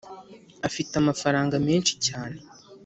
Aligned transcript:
Afite 0.67 0.93
amafaranga 1.01 1.55
menshi 1.67 1.93
cyane? 2.05 2.37